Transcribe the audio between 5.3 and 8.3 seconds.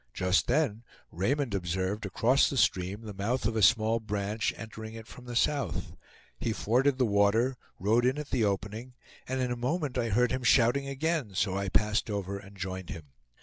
south. He forded the water, rode in